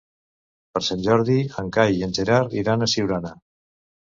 [0.71, 3.35] Per Sant Jordi en Cai i en Gerard iran a Siurana.